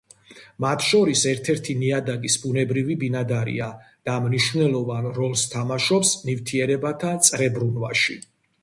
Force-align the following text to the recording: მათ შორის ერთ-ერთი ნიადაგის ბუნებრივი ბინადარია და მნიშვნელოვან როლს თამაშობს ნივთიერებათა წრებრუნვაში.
მათ 0.63 0.85
შორის 0.85 1.21
ერთ-ერთი 1.31 1.75
ნიადაგის 1.81 2.37
ბუნებრივი 2.45 2.97
ბინადარია 3.03 3.69
და 4.11 4.17
მნიშვნელოვან 4.25 5.11
როლს 5.21 5.45
თამაშობს 5.55 6.19
ნივთიერებათა 6.29 7.17
წრებრუნვაში. 7.31 8.21